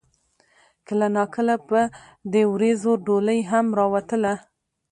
[0.87, 1.81] کله نا کله به
[2.33, 4.33] د وريځو ډولۍ هم راوتله